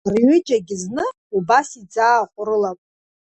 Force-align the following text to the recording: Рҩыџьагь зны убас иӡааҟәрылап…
Рҩыџьагь 0.13 0.71
зны 0.81 1.05
убас 1.37 1.69
иӡааҟәрылап… 1.81 2.79